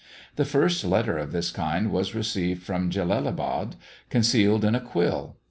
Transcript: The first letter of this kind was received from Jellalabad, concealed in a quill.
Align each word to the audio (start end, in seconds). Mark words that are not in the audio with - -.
The 0.35 0.45
first 0.45 0.83
letter 0.83 1.19
of 1.19 1.31
this 1.31 1.51
kind 1.51 1.91
was 1.91 2.15
received 2.15 2.63
from 2.63 2.89
Jellalabad, 2.89 3.75
concealed 4.09 4.65
in 4.65 4.73
a 4.73 4.79
quill. 4.79 5.35